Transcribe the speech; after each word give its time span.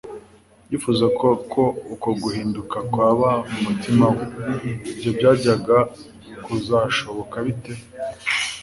yifuzaga 0.71 1.17
ko 1.51 1.61
uko 1.93 2.09
guhinduka 2.21 2.77
kwaba 2.91 3.29
mu 3.49 3.59
mutima 3.67 4.05
we. 4.15 4.23
Ibyo 4.91 5.09
byajyaga 5.17 5.77
kuzashoboka 6.45 7.35
bite? 7.45 7.73